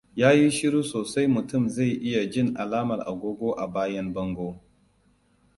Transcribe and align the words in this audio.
Yayi 0.21 0.51
shuru 0.51 0.83
sosai 0.83 1.27
mutum 1.27 1.67
zai 1.69 1.89
iya 1.89 2.25
jin 2.29 2.55
alamar 2.57 2.99
agogo 3.07 3.51
a 3.53 3.67
bayan 3.67 4.13
bango. 4.13 4.61